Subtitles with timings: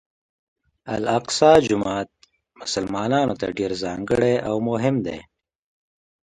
[0.95, 2.09] الاقصی جومات
[2.61, 5.19] مسلمانانو ته ډېر ځانګړی او مهم دی.